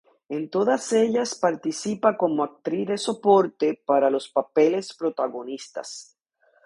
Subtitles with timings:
[0.29, 6.17] En todas ellas participa como actriz de soporte para los papeles protagonistas.